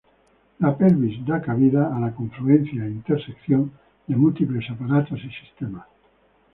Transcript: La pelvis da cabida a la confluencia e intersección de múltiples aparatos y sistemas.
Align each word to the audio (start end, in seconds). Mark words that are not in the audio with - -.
La 0.63 0.69
pelvis 0.79 1.19
da 1.27 1.39
cabida 1.47 1.83
a 1.97 2.01
la 2.05 2.09
confluencia 2.21 2.85
e 2.87 2.89
intersección 2.89 3.71
de 4.07 4.15
múltiples 4.17 4.67
aparatos 4.71 5.19
y 5.23 5.29
sistemas. 5.29 5.85